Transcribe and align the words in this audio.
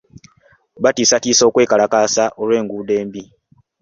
Batiisatiisa 0.83 1.43
okwekalakaasa 1.49 2.23
olw'enguudo 2.41 2.91
embi. 3.01 3.23